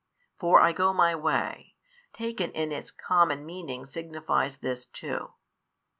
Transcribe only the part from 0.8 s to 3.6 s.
My way, taken in its common